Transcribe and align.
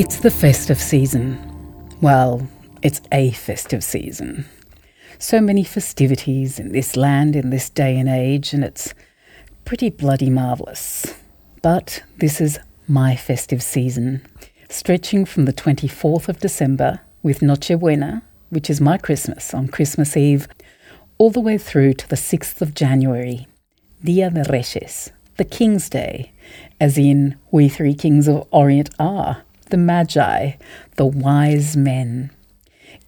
It's 0.00 0.16
the 0.16 0.30
festive 0.30 0.80
season. 0.80 1.38
Well, 2.00 2.48
it's 2.80 3.02
a 3.12 3.32
festive 3.32 3.84
season. 3.84 4.46
So 5.18 5.42
many 5.42 5.62
festivities 5.62 6.58
in 6.58 6.72
this 6.72 6.96
land 6.96 7.36
in 7.36 7.50
this 7.50 7.68
day 7.68 7.98
and 7.98 8.08
age, 8.08 8.54
and 8.54 8.64
it's 8.64 8.94
pretty 9.66 9.90
bloody 9.90 10.30
marvellous. 10.30 11.14
But 11.60 12.02
this 12.16 12.40
is 12.40 12.58
my 12.88 13.14
festive 13.14 13.62
season, 13.62 14.26
stretching 14.70 15.26
from 15.26 15.44
the 15.44 15.52
24th 15.52 16.30
of 16.30 16.40
December 16.40 17.00
with 17.22 17.42
Noche 17.42 17.78
Buena, 17.78 18.22
which 18.48 18.70
is 18.70 18.80
my 18.80 18.96
Christmas 18.96 19.52
on 19.52 19.68
Christmas 19.68 20.16
Eve, 20.16 20.48
all 21.18 21.28
the 21.28 21.40
way 21.40 21.58
through 21.58 21.92
to 21.92 22.08
the 22.08 22.16
6th 22.16 22.62
of 22.62 22.74
January, 22.74 23.48
Dia 24.02 24.30
de 24.30 24.44
Reyes, 24.44 25.12
the 25.36 25.44
King's 25.44 25.90
Day, 25.90 26.32
as 26.80 26.96
in 26.96 27.36
we 27.50 27.68
three 27.68 27.94
kings 27.94 28.28
of 28.28 28.48
Orient 28.50 28.88
are 28.98 29.44
the 29.70 29.76
Magi, 29.76 30.52
the 30.96 31.06
wise 31.06 31.76
men. 31.76 32.30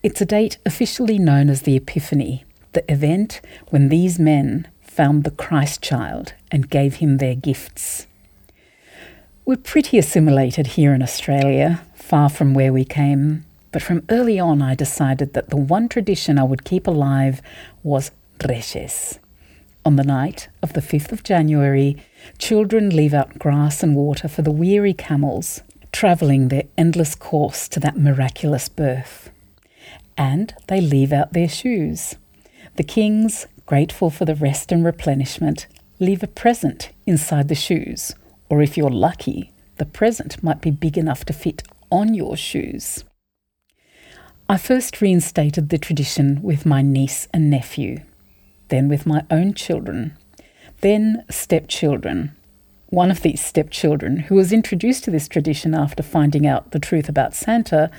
It's 0.02 0.20
a 0.20 0.26
date 0.26 0.58
officially 0.64 1.18
known 1.18 1.50
as 1.50 1.62
the 1.62 1.76
Epiphany, 1.76 2.44
the 2.72 2.90
event 2.90 3.40
when 3.70 3.88
these 3.88 4.18
men 4.18 4.68
found 4.80 5.24
the 5.24 5.30
Christ 5.30 5.82
child 5.82 6.34
and 6.50 6.70
gave 6.70 6.96
him 6.96 7.18
their 7.18 7.34
gifts. 7.34 8.06
We're 9.44 9.56
pretty 9.56 9.98
assimilated 9.98 10.68
here 10.68 10.94
in 10.94 11.02
Australia, 11.02 11.82
far 11.94 12.28
from 12.28 12.54
where 12.54 12.72
we 12.72 12.84
came, 12.84 13.44
but 13.72 13.82
from 13.82 14.04
early 14.08 14.38
on 14.38 14.62
I 14.62 14.74
decided 14.74 15.34
that 15.34 15.50
the 15.50 15.56
one 15.56 15.88
tradition 15.88 16.38
I 16.38 16.44
would 16.44 16.64
keep 16.64 16.86
alive 16.86 17.42
was 17.82 18.12
Reyes. 18.46 19.18
On 19.84 19.96
the 19.96 20.04
night 20.04 20.48
of 20.62 20.74
the 20.74 20.80
5th 20.80 21.10
of 21.10 21.24
January, 21.24 21.96
children 22.38 22.90
leave 22.90 23.14
out 23.14 23.38
grass 23.38 23.82
and 23.82 23.96
water 23.96 24.28
for 24.28 24.42
the 24.42 24.52
weary 24.52 24.94
camels 24.94 25.62
travelling 25.92 26.48
their 26.48 26.64
endless 26.76 27.14
course 27.14 27.68
to 27.68 27.80
that 27.80 27.98
miraculous 27.98 28.68
birth. 28.68 29.30
And 30.16 30.54
they 30.68 30.80
leave 30.80 31.12
out 31.12 31.32
their 31.32 31.48
shoes. 31.48 32.16
The 32.76 32.82
kings, 32.82 33.46
grateful 33.66 34.10
for 34.10 34.24
the 34.24 34.34
rest 34.34 34.72
and 34.72 34.84
replenishment, 34.84 35.66
leave 36.00 36.22
a 36.22 36.26
present 36.26 36.90
inside 37.06 37.48
the 37.48 37.54
shoes, 37.54 38.14
or 38.48 38.62
if 38.62 38.76
you're 38.76 38.90
lucky, 38.90 39.52
the 39.76 39.86
present 39.86 40.42
might 40.42 40.60
be 40.60 40.70
big 40.70 40.98
enough 40.98 41.24
to 41.26 41.32
fit 41.32 41.62
on 41.90 42.14
your 42.14 42.36
shoes. 42.36 43.04
I 44.48 44.58
first 44.58 45.00
reinstated 45.00 45.68
the 45.68 45.78
tradition 45.78 46.42
with 46.42 46.66
my 46.66 46.82
niece 46.82 47.28
and 47.32 47.48
nephew, 47.48 48.00
then 48.68 48.88
with 48.88 49.06
my 49.06 49.24
own 49.30 49.54
children, 49.54 50.16
then 50.80 51.24
stepchildren, 51.30 52.36
one 52.92 53.10
of 53.10 53.22
these 53.22 53.42
stepchildren, 53.42 54.18
who 54.18 54.34
was 54.34 54.52
introduced 54.52 55.02
to 55.02 55.10
this 55.10 55.26
tradition 55.26 55.74
after 55.74 56.02
finding 56.02 56.46
out 56.46 56.72
the 56.72 56.78
truth 56.78 57.08
about 57.08 57.34
Santa, 57.34 57.90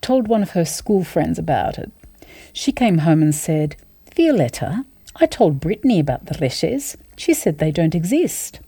told 0.00 0.26
one 0.26 0.42
of 0.42 0.50
her 0.50 0.64
school 0.64 1.04
friends 1.04 1.38
about 1.38 1.76
it. 1.78 1.92
She 2.54 2.72
came 2.72 2.98
home 2.98 3.20
and 3.20 3.34
said, 3.34 3.76
Violetta, 4.16 4.86
I 5.16 5.26
told 5.26 5.60
Brittany 5.60 6.00
about 6.00 6.24
the 6.26 6.38
Reyes. 6.40 6.96
She 7.18 7.34
said 7.34 7.58
they 7.58 7.70
don't 7.70 7.94
exist. 7.94 8.60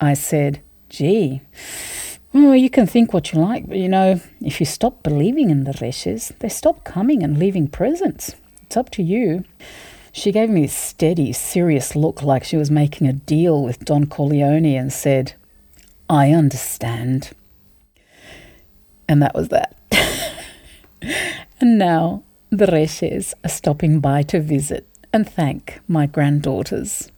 I 0.00 0.14
said, 0.14 0.62
Gee, 0.88 1.42
well, 2.32 2.56
you 2.56 2.70
can 2.70 2.86
think 2.86 3.12
what 3.12 3.30
you 3.34 3.40
like, 3.40 3.68
but 3.68 3.76
you 3.76 3.90
know, 3.90 4.22
if 4.40 4.58
you 4.58 4.64
stop 4.64 5.02
believing 5.02 5.50
in 5.50 5.64
the 5.64 5.76
Reyes, 5.82 6.32
they 6.38 6.48
stop 6.48 6.82
coming 6.82 7.22
and 7.22 7.38
leaving 7.38 7.68
presents. 7.68 8.36
It's 8.62 8.76
up 8.78 8.88
to 8.92 9.02
you. 9.02 9.44
She 10.12 10.32
gave 10.32 10.50
me 10.50 10.64
a 10.64 10.68
steady, 10.68 11.32
serious 11.32 11.94
look 11.94 12.22
like 12.22 12.44
she 12.44 12.56
was 12.56 12.70
making 12.70 13.06
a 13.06 13.12
deal 13.12 13.62
with 13.62 13.84
Don 13.84 14.06
Corleone 14.06 14.76
and 14.76 14.92
said, 14.92 15.34
I 16.08 16.32
understand. 16.32 17.30
And 19.08 19.22
that 19.22 19.34
was 19.34 19.48
that. 19.48 19.76
and 21.60 21.78
now 21.78 22.24
the 22.50 22.66
Reyes 22.66 23.34
are 23.44 23.48
stopping 23.48 24.00
by 24.00 24.22
to 24.24 24.40
visit 24.40 24.86
and 25.12 25.28
thank 25.28 25.80
my 25.86 26.06
granddaughters. 26.06 27.10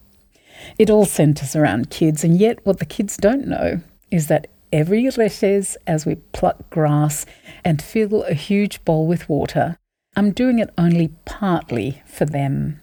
It 0.79 0.91
all 0.91 1.07
centres 1.07 1.57
around 1.57 1.91
kids, 1.91 2.23
and 2.23 2.39
yet 2.39 2.65
what 2.65 2.79
the 2.79 2.85
kids 2.85 3.17
don't 3.17 3.47
know 3.47 3.81
is 4.11 4.29
that 4.29 4.49
every 4.73 5.09
Reyes, 5.09 5.77
as 5.87 6.07
we 6.07 6.17
pluck 6.33 6.69
grass 6.71 7.27
and 7.65 7.83
fill 7.83 8.23
a 8.25 8.35
huge 8.35 8.85
bowl 8.85 9.07
with 9.07 9.29
water, 9.29 9.77
I'm 10.15 10.33
doing 10.33 10.59
it 10.59 10.69
only 10.77 11.09
partly 11.25 12.03
for 12.05 12.27
them. 12.27 12.81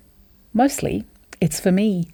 Mostly, 0.51 1.05
it's 1.39 1.59
for 1.59 1.71
me. 1.71 2.09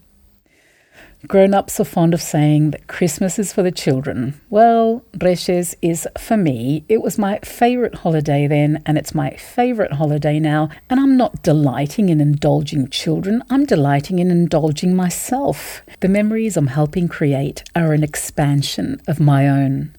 Grown 1.25 1.53
ups 1.53 1.79
are 1.79 1.85
fond 1.85 2.13
of 2.13 2.21
saying 2.21 2.71
that 2.71 2.87
Christmas 2.87 3.39
is 3.39 3.53
for 3.53 3.63
the 3.63 3.71
children. 3.71 4.39
Well, 4.49 5.03
Reyes 5.19 5.73
is 5.81 6.05
for 6.19 6.35
me. 6.35 6.83
It 6.89 7.01
was 7.01 7.17
my 7.17 7.39
favourite 7.39 7.95
holiday 7.95 8.45
then, 8.45 8.83
and 8.85 8.97
it's 8.97 9.15
my 9.15 9.31
favourite 9.31 9.93
holiday 9.93 10.37
now. 10.37 10.69
And 10.89 10.99
I'm 10.99 11.15
not 11.15 11.41
delighting 11.41 12.09
in 12.09 12.19
indulging 12.19 12.89
children, 12.89 13.41
I'm 13.49 13.65
delighting 13.65 14.19
in 14.19 14.29
indulging 14.29 14.95
myself. 14.95 15.81
The 16.01 16.09
memories 16.09 16.57
I'm 16.57 16.67
helping 16.67 17.07
create 17.07 17.63
are 17.73 17.93
an 17.93 18.03
expansion 18.03 19.01
of 19.07 19.21
my 19.21 19.47
own. 19.47 19.95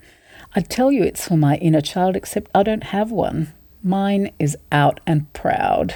I'd 0.54 0.69
tell 0.69 0.93
you 0.93 1.03
it's 1.03 1.27
for 1.27 1.38
my 1.38 1.56
inner 1.56 1.81
child, 1.81 2.16
except 2.16 2.50
I 2.54 2.62
don't 2.62 2.84
have 2.84 3.10
one. 3.10 3.53
Mine 3.86 4.32
is 4.41 4.56
out 4.72 4.98
and 5.06 5.32
proud. 5.32 5.94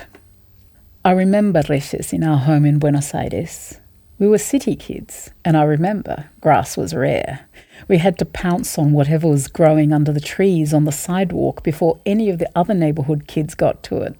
I 1.04 1.10
remember 1.10 1.60
Reyes 1.68 2.12
in 2.12 2.22
our 2.22 2.36
home 2.36 2.64
in 2.64 2.78
Buenos 2.78 3.12
Aires. 3.12 3.80
We 4.16 4.28
were 4.28 4.38
city 4.38 4.76
kids, 4.76 5.32
and 5.44 5.56
I 5.56 5.64
remember 5.64 6.30
grass 6.40 6.76
was 6.76 6.94
rare. 6.94 7.48
We 7.88 7.98
had 7.98 8.16
to 8.18 8.24
pounce 8.26 8.78
on 8.78 8.92
whatever 8.92 9.26
was 9.26 9.48
growing 9.48 9.92
under 9.92 10.12
the 10.12 10.20
trees 10.20 10.72
on 10.72 10.84
the 10.84 10.92
sidewalk 10.92 11.64
before 11.64 11.98
any 12.06 12.30
of 12.30 12.38
the 12.38 12.48
other 12.54 12.74
neighbourhood 12.74 13.26
kids 13.26 13.56
got 13.56 13.82
to 13.82 14.02
it. 14.02 14.14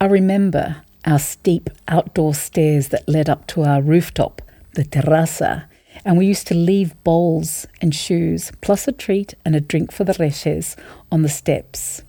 I 0.00 0.06
remember 0.06 0.76
our 1.04 1.18
steep 1.18 1.68
outdoor 1.88 2.32
stairs 2.32 2.88
that 2.88 3.06
led 3.06 3.28
up 3.28 3.46
to 3.48 3.62
our 3.62 3.82
rooftop, 3.82 4.40
the 4.72 4.84
terraza, 4.84 5.68
and 6.02 6.16
we 6.16 6.24
used 6.24 6.46
to 6.46 6.54
leave 6.54 6.96
bowls 7.04 7.66
and 7.82 7.94
shoes, 7.94 8.52
plus 8.62 8.88
a 8.88 8.92
treat 8.92 9.34
and 9.44 9.54
a 9.54 9.60
drink 9.60 9.92
for 9.92 10.04
the 10.04 10.16
Reyes, 10.18 10.76
on 11.10 11.20
the 11.20 11.28
steps. 11.28 12.04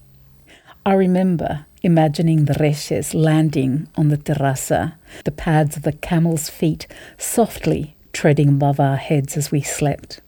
I 0.85 0.93
remember 0.93 1.65
imagining 1.81 2.43
the 2.43 2.57
Reyes 2.59 3.13
landing 3.13 3.87
on 3.95 4.09
the 4.09 4.17
terraza, 4.17 4.95
the 5.23 5.31
pads 5.31 5.77
of 5.77 5.83
the 5.83 5.93
camel's 5.93 6.49
feet 6.49 6.87
softly 7.17 7.95
treading 8.11 8.49
above 8.49 8.81
our 8.81 8.97
heads 8.97 9.37
as 9.37 9.49
we 9.49 9.61
slept. 9.61 10.19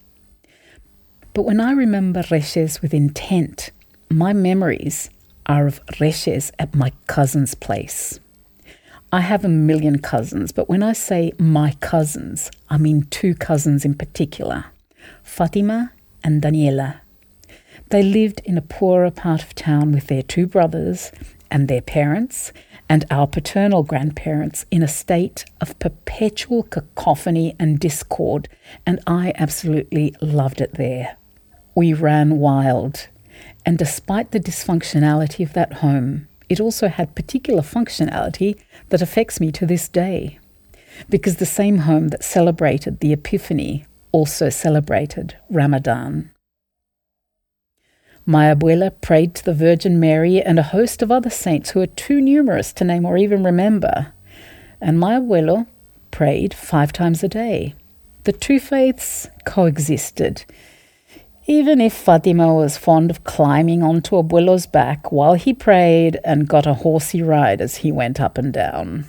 But 1.34 1.44
when 1.44 1.60
I 1.60 1.72
remember 1.72 2.24
Reyes 2.32 2.82
with 2.82 2.94
intent, 2.94 3.72
my 4.10 4.32
memories 4.32 5.10
are 5.46 5.68
of 5.68 5.82
Reyes 6.00 6.52
at 6.58 6.74
my 6.74 6.94
cousin's 7.08 7.54
place. 7.54 8.22
I 9.12 9.22
have 9.22 9.44
a 9.44 9.50
million 9.50 10.00
cousins, 10.00 10.54
but 10.54 10.70
when 10.70 10.84
I 10.84 10.94
say 10.94 11.34
my 11.38 11.76
cousins, 11.82 12.50
I 12.70 12.78
mean 12.78 13.08
two 13.10 13.36
cousins 13.36 13.84
in 13.84 13.96
particular 13.96 14.66
Fatima 15.22 15.92
and 16.24 16.42
Daniela. 16.42 17.02
They 17.90 18.03
lived 18.03 18.41
in 18.46 18.57
a 18.57 18.62
poorer 18.62 19.12
part 19.12 19.44
of 19.44 19.56
town 19.56 19.91
with 19.91 20.07
their 20.07 20.23
two 20.23 20.47
brothers 20.47 21.12
and 21.51 21.68
their 21.68 21.81
parents 21.81 22.51
and 22.90 23.06
our 23.09 23.28
paternal 23.28 23.84
grandparents 23.84 24.66
in 24.72 24.84
a 24.84 24.88
state 24.88 25.46
of 25.62 25.78
perpetual 25.79 26.63
cacophony 26.63 27.56
and 27.59 27.79
discord, 27.79 28.47
and 28.85 29.00
I 29.07 29.34
absolutely 29.35 30.16
loved 30.22 30.62
it 30.62 30.74
there. 30.75 31.18
We 31.75 31.94
ran 31.94 32.38
wild, 32.38 33.07
and 33.66 33.78
despite 33.78 34.31
the 34.31 34.40
dysfunctionality 34.40 35.44
of 35.44 35.53
that 35.53 35.74
home, 35.74 36.28
it 36.47 36.59
also 36.59 36.88
had 36.88 37.16
particular 37.16 37.62
functionality 37.62 38.59
that 38.90 39.01
affects 39.01 39.40
me 39.40 39.51
to 39.53 39.66
this 39.66 39.88
day. 39.88 40.40
Because 41.09 41.38
the 41.38 41.45
same 41.45 41.79
home 41.79 42.09
that 42.09 42.24
celebrated 42.24 43.00
the 43.00 43.13
Epiphany 43.13 43.86
also 44.12 44.50
celebrated 44.50 45.36
Ramadan. 45.50 46.31
My 48.27 48.54
abuela 48.54 48.92
prayed 49.01 49.36
to 49.36 49.45
the 49.45 49.54
Virgin 49.54 50.00
Mary 50.00 50.42
and 50.42 50.57
a 50.57 50.63
host 50.63 51.04
of 51.04 51.12
other 51.12 51.30
saints 51.30 51.72
who 51.72 51.81
are 51.81 51.88
too 51.88 52.19
numerous 52.19 52.74
to 52.74 52.83
name 52.83 53.06
or 53.06 53.18
even 53.18 53.44
remember. 53.44 54.13
And 54.81 55.00
my 55.00 55.19
abuelo 55.19 55.68
prayed 56.10 56.54
five 56.54 56.92
times 56.92 57.24
a 57.24 57.27
day. 57.27 57.75
The 58.24 58.31
two 58.31 58.60
faiths 58.60 59.30
coexisted. 59.45 60.44
Even 61.45 61.80
if 61.80 61.94
Fatima 61.94 62.51
was 62.56 62.77
fond 62.77 63.12
of 63.12 63.24
climbing 63.24 63.83
onto 63.83 64.16
abuelo's 64.16 64.66
back 64.66 65.12
while 65.12 65.36
he 65.36 65.54
prayed 65.54 66.19
and 66.25 66.48
got 66.48 66.66
a 66.66 66.74
horsey 66.74 67.22
ride 67.22 67.62
as 67.62 67.77
he 67.77 67.92
went 67.92 68.19
up 68.19 68.39
and 68.39 68.51
down. 68.51 69.06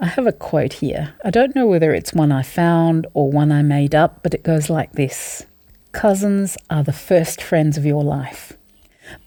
I 0.00 0.06
have 0.06 0.26
a 0.26 0.32
quote 0.32 0.72
here. 0.74 1.14
I 1.24 1.30
don't 1.30 1.54
know 1.54 1.68
whether 1.68 1.94
it's 1.94 2.12
one 2.12 2.32
I 2.32 2.42
found 2.42 3.06
or 3.14 3.30
one 3.30 3.52
I 3.52 3.62
made 3.62 3.94
up, 3.94 4.24
but 4.24 4.34
it 4.34 4.42
goes 4.42 4.68
like 4.68 4.94
this. 4.94 5.46
Cousins 5.94 6.58
are 6.68 6.82
the 6.82 6.92
first 6.92 7.40
friends 7.40 7.78
of 7.78 7.86
your 7.86 8.02
life. 8.02 8.54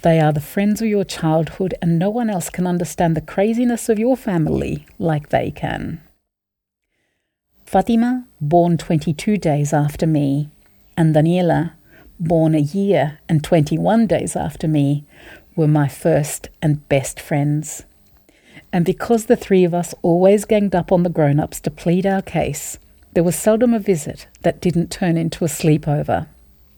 They 0.01 0.19
are 0.19 0.33
the 0.33 0.41
friends 0.41 0.81
of 0.81 0.89
your 0.89 1.05
childhood, 1.05 1.73
and 1.81 1.97
no 1.97 2.09
one 2.09 2.29
else 2.29 2.49
can 2.49 2.67
understand 2.67 3.15
the 3.15 3.21
craziness 3.21 3.87
of 3.87 3.97
your 3.97 4.17
family 4.17 4.85
like 4.99 5.29
they 5.29 5.49
can. 5.49 6.01
Fatima, 7.65 8.27
born 8.41 8.77
22 8.77 9.37
days 9.37 9.71
after 9.71 10.05
me, 10.05 10.49
and 10.97 11.15
Daniela, 11.15 11.71
born 12.19 12.53
a 12.53 12.59
year 12.59 13.19
and 13.29 13.45
21 13.45 14.05
days 14.05 14.35
after 14.35 14.67
me, 14.67 15.05
were 15.55 15.69
my 15.69 15.87
first 15.87 16.49
and 16.61 16.87
best 16.89 17.17
friends. 17.19 17.85
And 18.73 18.83
because 18.83 19.25
the 19.25 19.37
three 19.37 19.63
of 19.63 19.73
us 19.73 19.95
always 20.01 20.43
ganged 20.43 20.75
up 20.75 20.91
on 20.91 21.03
the 21.03 21.09
grown 21.09 21.39
ups 21.39 21.61
to 21.61 21.71
plead 21.71 22.05
our 22.05 22.21
case, 22.21 22.77
there 23.13 23.23
was 23.23 23.37
seldom 23.37 23.73
a 23.73 23.79
visit 23.79 24.27
that 24.41 24.59
didn't 24.59 24.91
turn 24.91 25.15
into 25.15 25.45
a 25.45 25.47
sleepover. 25.47 26.27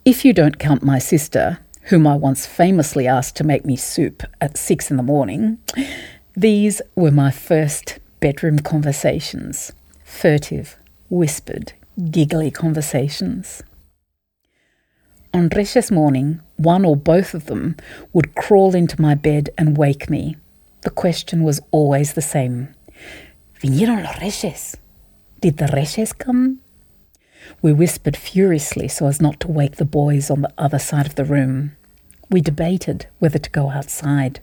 If 0.09 0.25
you 0.25 0.33
don't 0.33 0.57
count 0.57 0.81
my 0.81 0.97
sister, 0.97 1.59
whom 1.83 2.07
I 2.07 2.15
once 2.15 2.47
famously 2.47 3.05
asked 3.05 3.35
to 3.35 3.43
make 3.43 3.63
me 3.63 3.75
soup 3.75 4.23
at 4.41 4.57
six 4.57 4.89
in 4.89 4.97
the 4.97 5.03
morning, 5.03 5.59
these 6.35 6.81
were 6.95 7.11
my 7.11 7.29
first 7.29 7.99
bedroom 8.19 8.57
conversations 8.57 9.71
furtive, 10.03 10.77
whispered, 11.11 11.73
giggly 12.09 12.49
conversations. 12.49 13.61
On 15.31 15.47
Reyes 15.47 15.91
morning, 15.91 16.41
one 16.57 16.85
or 16.85 16.95
both 16.95 17.35
of 17.35 17.45
them 17.45 17.75
would 18.11 18.33
crawl 18.33 18.73
into 18.73 18.99
my 18.99 19.13
bed 19.13 19.51
and 19.59 19.77
wake 19.77 20.09
me. 20.09 20.37
The 20.81 20.89
question 20.89 21.43
was 21.43 21.61
always 21.69 22.13
the 22.13 22.23
same 22.23 22.73
Vinieron 23.61 24.03
los 24.03 24.19
Reyes? 24.19 24.75
Did 25.39 25.57
the 25.57 25.67
Reyes 25.67 26.13
come? 26.13 26.61
We 27.61 27.73
whispered 27.73 28.17
furiously 28.17 28.87
so 28.87 29.07
as 29.07 29.21
not 29.21 29.39
to 29.41 29.51
wake 29.51 29.77
the 29.77 29.85
boys 29.85 30.29
on 30.29 30.41
the 30.41 30.53
other 30.57 30.79
side 30.79 31.05
of 31.05 31.15
the 31.15 31.25
room. 31.25 31.75
We 32.29 32.41
debated 32.41 33.07
whether 33.19 33.39
to 33.39 33.49
go 33.49 33.69
outside. 33.69 34.41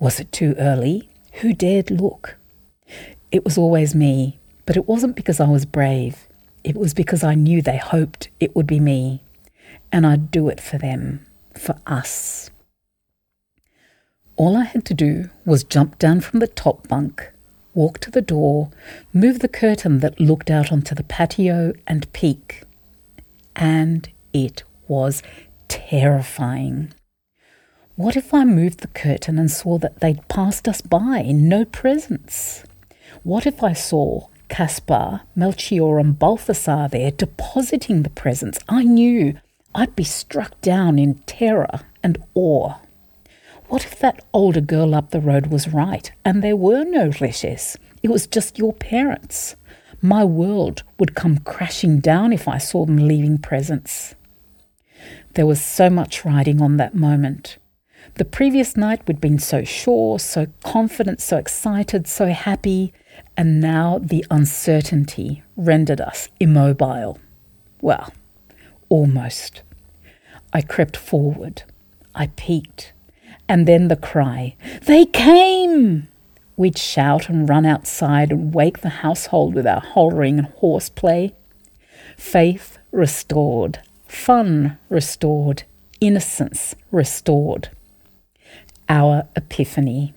Was 0.00 0.20
it 0.20 0.32
too 0.32 0.54
early? 0.58 1.10
Who 1.40 1.52
dared 1.52 1.90
look? 1.90 2.36
It 3.30 3.44
was 3.44 3.58
always 3.58 3.94
me, 3.94 4.40
but 4.66 4.76
it 4.76 4.88
wasn't 4.88 5.16
because 5.16 5.40
I 5.40 5.48
was 5.48 5.66
brave. 5.66 6.28
It 6.64 6.76
was 6.76 6.94
because 6.94 7.22
I 7.22 7.34
knew 7.34 7.62
they 7.62 7.76
hoped 7.78 8.28
it 8.40 8.56
would 8.56 8.66
be 8.66 8.80
me, 8.80 9.22
and 9.92 10.06
I'd 10.06 10.30
do 10.30 10.48
it 10.48 10.60
for 10.60 10.78
them, 10.78 11.26
for 11.56 11.76
us. 11.86 12.50
All 14.36 14.56
I 14.56 14.64
had 14.64 14.84
to 14.86 14.94
do 14.94 15.30
was 15.44 15.64
jump 15.64 15.98
down 15.98 16.20
from 16.20 16.40
the 16.40 16.46
top 16.46 16.88
bunk, 16.88 17.32
walk 17.74 17.98
to 18.00 18.10
the 18.10 18.22
door, 18.22 18.70
move 19.12 19.40
the 19.40 19.48
curtain 19.48 20.00
that 20.00 20.20
looked 20.20 20.50
out 20.50 20.72
onto 20.72 20.94
the 20.94 21.04
patio, 21.04 21.72
and 21.86 22.12
peek. 22.12 22.62
And 23.56 24.08
it 24.32 24.62
was 24.86 25.22
terrifying. 25.68 26.92
What 27.96 28.16
if 28.16 28.32
I 28.32 28.44
moved 28.44 28.80
the 28.80 28.88
curtain 28.88 29.38
and 29.38 29.50
saw 29.50 29.78
that 29.78 30.00
they'd 30.00 30.26
passed 30.28 30.68
us 30.68 30.80
by, 30.80 31.18
in 31.18 31.48
no 31.48 31.64
presents? 31.64 32.62
What 33.22 33.46
if 33.46 33.62
I 33.62 33.72
saw 33.72 34.28
Caspar, 34.48 35.22
Melchior, 35.34 35.98
and 35.98 36.18
Balthasar 36.18 36.88
there 36.88 37.10
depositing 37.10 38.04
the 38.04 38.10
presents? 38.10 38.60
I 38.68 38.84
knew 38.84 39.38
I'd 39.74 39.96
be 39.96 40.04
struck 40.04 40.60
down 40.60 40.98
in 40.98 41.14
terror 41.26 41.80
and 42.02 42.18
awe. 42.34 42.74
What 43.68 43.84
if 43.84 43.98
that 43.98 44.24
older 44.32 44.62
girl 44.62 44.94
up 44.94 45.10
the 45.10 45.20
road 45.20 45.48
was 45.48 45.68
right 45.68 46.10
and 46.24 46.42
there 46.42 46.56
were 46.56 46.84
no 46.84 47.10
Reyes? 47.20 47.76
It 48.02 48.10
was 48.10 48.26
just 48.26 48.58
your 48.58 48.72
parents. 48.72 49.56
My 50.00 50.24
world 50.24 50.84
would 50.98 51.14
come 51.14 51.38
crashing 51.40 52.00
down 52.00 52.32
if 52.32 52.48
I 52.48 52.56
saw 52.56 52.86
them 52.86 52.96
leaving 52.96 53.36
presents. 53.36 54.14
There 55.34 55.44
was 55.44 55.60
so 55.60 55.90
much 55.90 56.24
riding 56.24 56.62
on 56.62 56.78
that 56.78 56.94
moment. 56.94 57.58
The 58.14 58.24
previous 58.24 58.74
night 58.74 59.06
we'd 59.06 59.20
been 59.20 59.38
so 59.38 59.64
sure, 59.64 60.18
so 60.18 60.46
confident, 60.64 61.20
so 61.20 61.36
excited, 61.36 62.06
so 62.08 62.28
happy, 62.28 62.94
and 63.36 63.60
now 63.60 63.98
the 64.02 64.24
uncertainty 64.30 65.42
rendered 65.56 66.00
us 66.00 66.30
immobile. 66.40 67.18
Well, 67.82 68.14
almost. 68.88 69.60
I 70.54 70.62
crept 70.62 70.96
forward. 70.96 71.64
I 72.14 72.28
peeked. 72.28 72.94
And 73.48 73.66
then 73.66 73.88
the 73.88 73.96
cry, 73.96 74.56
They 74.82 75.06
came! 75.06 76.08
We'd 76.56 76.76
shout 76.76 77.28
and 77.28 77.48
run 77.48 77.64
outside 77.64 78.32
and 78.32 78.52
wake 78.52 78.80
the 78.80 78.88
household 78.88 79.54
with 79.54 79.66
our 79.66 79.80
hollering 79.80 80.38
and 80.38 80.48
horseplay. 80.48 81.32
Faith 82.16 82.78
restored, 82.90 83.78
fun 84.06 84.76
restored, 84.88 85.62
innocence 86.00 86.74
restored 86.90 87.70
our 88.88 89.28
epiphany. 89.36 90.14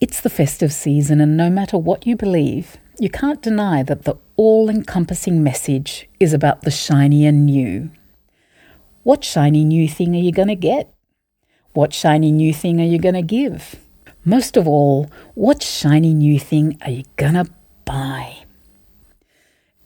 It's 0.00 0.20
the 0.20 0.30
festive 0.30 0.72
season, 0.72 1.20
and 1.20 1.36
no 1.36 1.50
matter 1.50 1.78
what 1.78 2.06
you 2.06 2.16
believe, 2.16 2.76
you 2.98 3.10
can't 3.10 3.42
deny 3.42 3.82
that 3.82 4.04
the 4.04 4.16
all 4.36 4.68
encompassing 4.68 5.42
message 5.42 6.08
is 6.18 6.32
about 6.32 6.62
the 6.62 6.70
shiny 6.70 7.26
and 7.26 7.46
new. 7.46 7.90
What 9.02 9.24
shiny 9.24 9.64
new 9.64 9.88
thing 9.88 10.14
are 10.14 10.20
you 10.20 10.32
going 10.32 10.48
to 10.48 10.56
get? 10.56 10.92
What 11.72 11.92
shiny 11.92 12.32
new 12.32 12.52
thing 12.52 12.80
are 12.80 12.84
you 12.84 12.98
going 12.98 13.14
to 13.14 13.22
give? 13.22 13.76
Most 14.24 14.56
of 14.56 14.66
all, 14.66 15.08
what 15.34 15.62
shiny 15.62 16.12
new 16.12 16.38
thing 16.38 16.76
are 16.82 16.90
you 16.90 17.04
going 17.16 17.34
to 17.34 17.46
buy? 17.84 18.38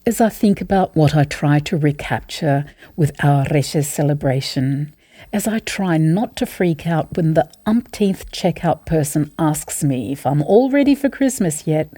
As 0.03 0.19
I 0.19 0.29
think 0.29 0.61
about 0.61 0.95
what 0.95 1.15
I 1.15 1.25
try 1.25 1.59
to 1.59 1.77
recapture 1.77 2.65
with 2.95 3.11
our 3.23 3.45
Reyes 3.51 3.87
celebration, 3.87 4.95
as 5.31 5.47
I 5.47 5.59
try 5.59 5.97
not 5.97 6.35
to 6.37 6.47
freak 6.47 6.87
out 6.87 7.15
when 7.15 7.35
the 7.35 7.49
umpteenth 7.67 8.31
checkout 8.31 8.85
person 8.87 9.31
asks 9.37 9.83
me 9.83 10.11
if 10.11 10.25
I'm 10.25 10.41
all 10.41 10.71
ready 10.71 10.95
for 10.95 11.09
Christmas 11.09 11.67
yet, 11.67 11.89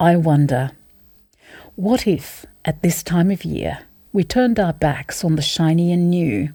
I 0.00 0.16
wonder 0.16 0.72
what 1.76 2.08
if, 2.08 2.44
at 2.64 2.82
this 2.82 3.04
time 3.04 3.30
of 3.30 3.44
year, 3.44 3.86
we 4.12 4.24
turned 4.24 4.58
our 4.58 4.72
backs 4.72 5.24
on 5.24 5.36
the 5.36 5.42
shiny 5.42 5.92
and 5.92 6.10
new 6.10 6.52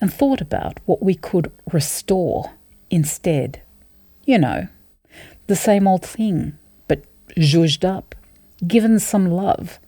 and 0.00 0.12
thought 0.12 0.40
about 0.40 0.80
what 0.84 1.02
we 1.02 1.14
could 1.14 1.50
restore 1.72 2.52
instead? 2.90 3.62
You 4.24 4.38
know, 4.38 4.68
the 5.46 5.56
same 5.56 5.86
old 5.86 6.04
thing, 6.04 6.58
but 6.88 7.04
zhuzhed 7.36 7.84
up, 7.84 8.14
given 8.66 8.98
some 8.98 9.30
love, 9.30 9.78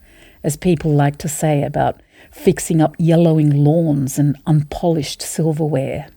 as 0.45 0.57
people 0.57 0.93
like 0.93 1.19
to 1.19 1.29
say 1.29 1.63
about 1.63 2.01
fixing 2.31 2.81
up 2.81 2.95
yellowing 2.99 3.65
lawns 3.65 4.19
and 4.19 4.37
unpolished 4.47 5.23
silverware. 5.23 6.09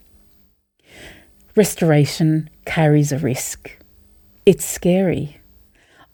Restoration 1.55 2.49
carries 2.65 3.11
a 3.11 3.17
risk. 3.17 3.77
It's 4.45 4.65
scary. 4.65 5.37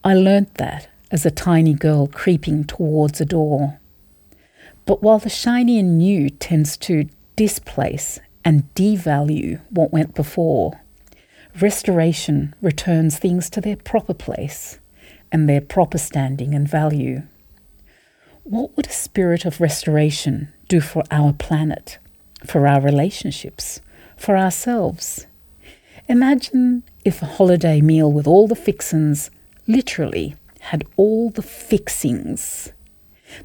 I 0.04 0.13
learnt 0.13 0.56
that 0.56 0.89
as 1.12 1.25
a 1.25 1.31
tiny 1.31 1.74
girl 1.74 2.07
creeping 2.07 2.65
towards 2.65 3.21
a 3.21 3.25
door. 3.25 3.80
But 4.86 5.04
while 5.04 5.19
the 5.19 5.30
shiny 5.30 5.80
and 5.80 5.97
new 5.97 6.30
tends 6.30 6.78
to 6.78 7.07
displace 7.38 8.20
and 8.44 8.64
devalue 8.74 9.62
what 9.70 9.94
went 9.94 10.14
before, 10.16 10.82
restoration 11.62 12.54
returns 12.62 13.18
things 13.18 13.50
to 13.52 13.62
their 13.62 13.78
proper 13.78 14.14
place 14.14 14.80
and 15.32 15.48
their 15.48 15.62
proper 15.62 15.98
standing 15.98 16.54
and 16.54 16.68
value. 16.68 17.22
What 18.44 18.76
would 18.76 18.88
a 18.88 18.92
spirit 18.92 19.46
of 19.46 19.62
restoration 19.62 20.50
do 20.68 20.82
for 20.82 21.04
our 21.12 21.32
planet, 21.32 22.00
for 22.46 22.68
our 22.68 22.82
relationships, 22.82 23.82
for 24.18 24.36
ourselves? 24.36 25.28
Imagine 26.08 26.84
if 27.06 27.22
a 27.22 27.26
holiday 27.26 27.82
meal 27.82 28.12
with 28.12 28.26
all 28.26 28.48
the 28.48 28.56
fixins 28.56 29.30
literally 29.68 30.36
had 30.62 30.86
all 30.96 31.30
the 31.30 31.42
fixings. 31.42 32.72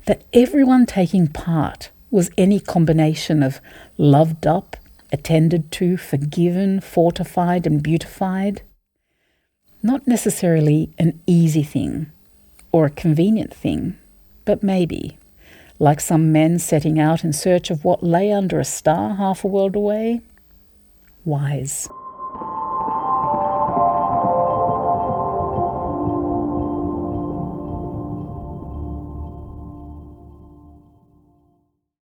That 0.07 0.23
everyone 0.33 0.87
taking 0.87 1.27
part 1.27 1.91
was 2.13 2.31
any 2.39 2.61
combination 2.61 3.43
of 3.43 3.61
loved 3.99 4.47
up, 4.47 4.77
attended 5.11 5.73
to, 5.73 5.97
forgiven, 5.97 6.81
fortified, 6.81 7.67
and 7.67 7.83
beautified. 7.83 8.63
Not 9.83 10.07
necessarily 10.07 10.93
an 10.99 11.21
easy 11.27 11.65
thing 11.65 12.13
or 12.71 12.87
a 12.87 12.91
convenient 12.91 13.53
thing 13.53 13.99
but 14.45 14.63
maybe, 14.63 15.19
like 15.79 16.01
some 16.01 16.33
men 16.33 16.59
setting 16.59 16.99
out 16.99 17.25
in 17.25 17.33
search 17.33 17.71
of 17.71 17.85
what 17.85 18.03
lay 18.03 18.33
under 18.33 18.59
a 18.61 18.65
star 18.65 19.15
half 19.17 19.45
a 19.45 19.49
world 19.49 19.77
away, 19.77 20.21
wise. 21.25 21.89